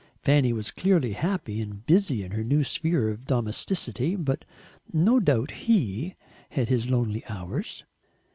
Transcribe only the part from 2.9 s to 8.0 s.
of domesticity, but no doubt HE had his lonely hours.